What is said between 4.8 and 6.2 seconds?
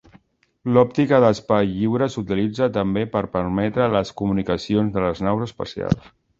de les naus espacials.